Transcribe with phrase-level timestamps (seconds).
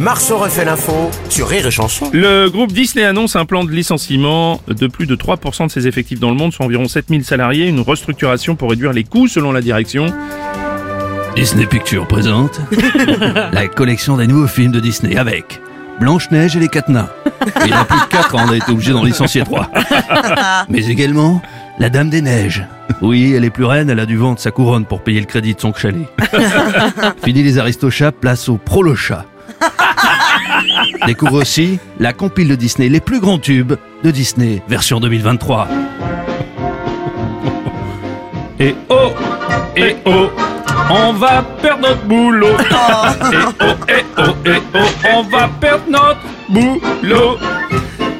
[0.00, 2.10] Marceau refait l'info sur Rire et Chanson.
[2.12, 6.20] Le groupe Disney annonce un plan de licenciement de plus de 3% de ses effectifs
[6.20, 9.60] dans le monde, soit environ 7000 salariés, une restructuration pour réduire les coûts selon la
[9.60, 10.06] direction.
[11.36, 12.60] Disney Pictures présente
[13.52, 15.60] la collection des nouveaux films de Disney avec
[16.00, 17.08] Blanche-Neige et les Quatre Nains.
[17.64, 19.70] Il y a plus de 4 ans, on a été obligé d'en licencier 3.
[20.68, 21.40] Mais également
[21.78, 22.66] la Dame des Neiges.
[23.00, 25.54] Oui, elle est plus reine, elle a dû vendre sa couronne pour payer le crédit
[25.54, 26.06] de son chalet.
[27.24, 29.24] Fini les Aristochats, place au Prolocha.
[31.06, 35.68] Découvre aussi la compile de Disney, les plus grands tubes de Disney, version 2023.
[38.60, 39.12] Et oh,
[39.76, 40.30] et oh,
[40.90, 42.46] on va perdre notre boulot.
[43.32, 47.38] Et oh, et oh, et oh, on va perdre notre boulot.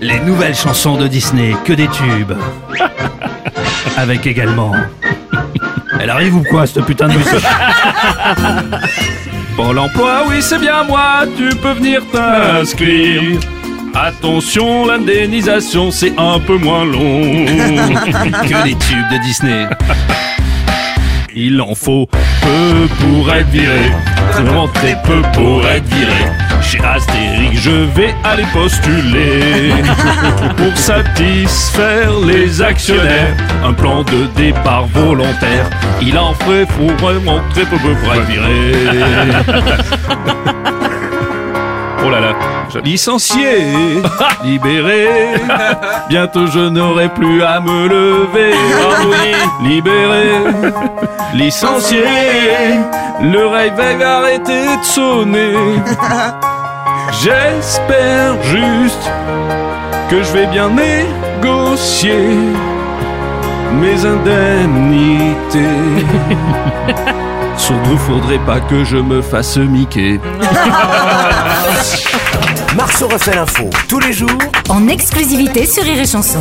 [0.00, 2.32] Les nouvelles chansons de Disney, que des tubes.
[3.96, 4.72] Avec également.
[6.02, 7.34] Elle arrive ou quoi, cette putain de musique
[9.56, 13.22] Pôle emploi, oui, c'est bien moi, tu peux venir t'inscrire.
[13.94, 17.20] Attention, l'indemnisation, c'est un peu moins long.
[18.48, 19.66] Que des tubes de Disney.
[21.34, 23.90] Il en faut peu pour être viré.
[24.32, 26.24] Vraiment très peu pour être viré.
[26.70, 29.72] Chez Astérix, je vais aller postuler
[30.56, 33.34] pour satisfaire les actionnaires.
[33.64, 35.68] Un plan de départ volontaire.
[36.00, 38.72] Il en ferait très peu pour être viré.
[42.06, 42.34] Oh là là.
[42.84, 43.72] Licencié,
[44.44, 45.08] libéré,
[46.08, 48.54] bientôt je n'aurai plus à me lever.
[48.54, 50.30] Oh oui, libéré,
[51.34, 52.04] licencié,
[53.20, 55.56] le réveil va arrêter de sonner.
[57.22, 59.10] J'espère juste
[60.08, 62.30] que je vais bien négocier
[63.78, 65.58] mes indemnités.
[67.58, 70.18] Surtout faudrait pas que je me fasse miquer.
[72.74, 74.30] Marceau refait l'info tous les jours
[74.70, 76.40] en exclusivité sur Rire et Chanson.